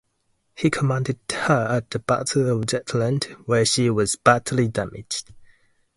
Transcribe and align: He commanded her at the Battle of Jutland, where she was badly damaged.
He 0.55 0.71
commanded 0.71 1.19
her 1.31 1.67
at 1.67 1.91
the 1.91 1.99
Battle 1.99 2.49
of 2.49 2.65
Jutland, 2.65 3.25
where 3.45 3.65
she 3.65 3.87
was 3.91 4.15
badly 4.15 4.67
damaged. 4.67 5.31